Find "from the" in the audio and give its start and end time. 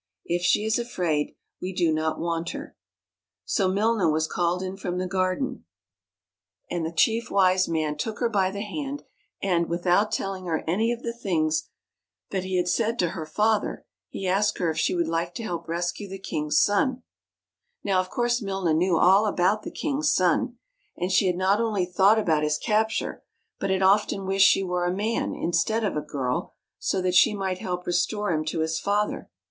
4.75-5.05